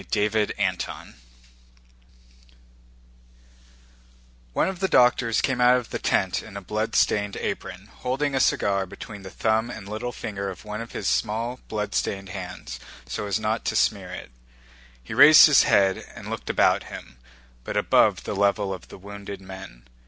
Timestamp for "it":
14.11-14.31